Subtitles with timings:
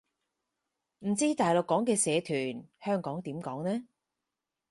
[1.05, 3.85] 唔知大陸講嘅社團，香港點講呢